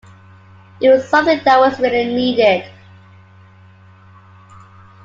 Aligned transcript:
It 0.81 0.89
was 0.89 1.07
something 1.07 1.39
that 1.45 1.59
was 1.59 1.79
really 1.79 2.05
needed. 2.05 2.65